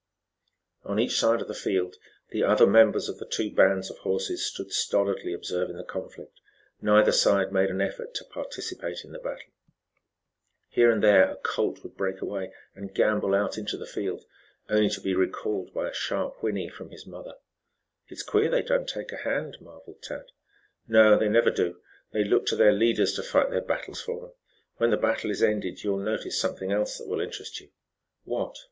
On 0.83 0.99
each 0.99 1.19
side 1.19 1.41
of 1.41 1.47
the 1.47 1.53
field 1.53 1.97
the 2.31 2.41
other 2.41 2.65
members 2.65 3.07
of 3.07 3.19
the 3.19 3.25
two 3.27 3.51
bands 3.53 3.91
of 3.91 3.99
horses, 3.99 4.43
stood 4.43 4.73
stolidly 4.73 5.31
observing 5.31 5.77
the 5.77 5.83
conflict. 5.83 6.39
Neither 6.81 7.11
side 7.11 7.51
made 7.51 7.69
an 7.69 7.81
effort 7.81 8.15
to 8.15 8.23
participate 8.25 9.03
in 9.05 9.11
the 9.11 9.19
battle. 9.19 9.51
Here 10.69 10.89
and 10.89 11.03
there 11.03 11.29
a 11.29 11.35
colt 11.35 11.83
would 11.83 11.97
break 11.97 12.19
away 12.19 12.51
and 12.73 12.95
gambol 12.95 13.35
out 13.35 13.59
into 13.59 13.77
the 13.77 13.85
field, 13.85 14.25
only 14.71 14.89
to 14.89 14.99
be 15.01 15.13
recalled 15.13 15.71
by 15.71 15.87
a 15.87 15.93
sharp 15.93 16.41
whinny 16.41 16.67
from 16.67 16.91
its 16.91 17.05
mother. 17.05 17.35
"It's 18.07 18.23
queer 18.23 18.49
they 18.49 18.63
do 18.63 18.79
not 18.79 18.87
take 18.87 19.11
a 19.11 19.17
hand," 19.17 19.57
marveled 19.61 20.01
Tad. 20.01 20.31
"No; 20.87 21.15
they 21.15 21.29
never 21.29 21.51
do. 21.51 21.79
They 22.11 22.23
look 22.23 22.47
to 22.47 22.55
their 22.55 22.73
leader 22.73 23.05
to 23.05 23.21
fight 23.21 23.51
their 23.51 23.61
battles 23.61 24.01
for 24.01 24.19
them. 24.19 24.33
When 24.77 24.89
the 24.89 24.97
battle 24.97 25.29
is 25.29 25.43
ended 25.43 25.83
you 25.83 25.91
will 25.91 25.99
notice 25.99 26.39
something 26.39 26.71
else 26.71 26.97
that 26.97 27.07
will 27.07 27.21
interest 27.21 27.59
you." 27.59 27.69
"What?" 28.23 28.57